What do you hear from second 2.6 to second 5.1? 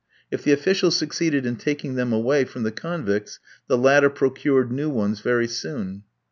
the convicts, the latter procured new